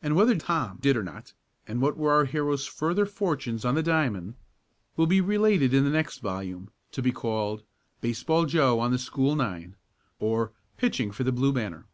[0.00, 1.32] And whether Tom did or not,
[1.66, 4.36] and what were our hero's further fortunes on the diamond,
[4.94, 7.64] will be related in the next volume, to be called:
[8.00, 9.74] "Baseball Joe on the School Nine;
[10.20, 11.86] or, Pitching for the Blue Banner."